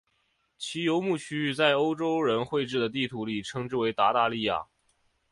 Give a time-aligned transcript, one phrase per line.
[0.57, 4.65] 其游牧区域在欧洲人绘制的地图里称之为鞑靼利亚。